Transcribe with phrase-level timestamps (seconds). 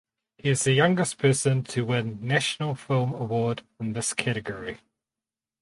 [0.39, 4.79] He is the youngest person to win National Film Award in this category.